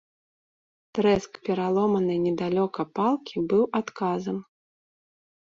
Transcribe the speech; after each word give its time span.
Трэск 0.97 1.31
пераломанай 1.49 2.17
недалёка 2.25 2.81
палкі 2.97 3.45
быў 3.53 3.63
адказам. 3.83 4.37